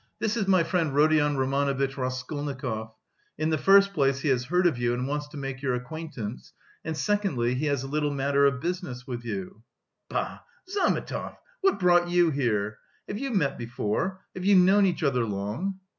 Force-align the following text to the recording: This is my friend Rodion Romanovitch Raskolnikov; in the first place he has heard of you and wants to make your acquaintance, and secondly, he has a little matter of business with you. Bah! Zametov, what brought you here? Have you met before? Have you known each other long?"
This 0.17 0.35
is 0.35 0.47
my 0.47 0.63
friend 0.63 0.95
Rodion 0.95 1.37
Romanovitch 1.37 1.95
Raskolnikov; 1.95 2.95
in 3.37 3.51
the 3.51 3.57
first 3.59 3.93
place 3.93 4.21
he 4.21 4.29
has 4.29 4.45
heard 4.45 4.65
of 4.65 4.79
you 4.79 4.95
and 4.95 5.07
wants 5.07 5.27
to 5.27 5.37
make 5.37 5.61
your 5.61 5.75
acquaintance, 5.75 6.53
and 6.83 6.97
secondly, 6.97 7.53
he 7.53 7.67
has 7.67 7.83
a 7.83 7.87
little 7.87 8.09
matter 8.09 8.47
of 8.47 8.59
business 8.59 9.05
with 9.05 9.23
you. 9.23 9.61
Bah! 10.09 10.39
Zametov, 10.67 11.35
what 11.61 11.77
brought 11.79 12.09
you 12.09 12.31
here? 12.31 12.79
Have 13.07 13.19
you 13.19 13.29
met 13.29 13.59
before? 13.59 14.21
Have 14.33 14.43
you 14.43 14.55
known 14.55 14.87
each 14.87 15.03
other 15.03 15.23
long?" 15.23 15.75